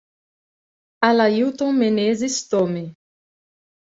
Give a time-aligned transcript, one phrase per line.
[1.09, 2.97] Alailton Menezes Tome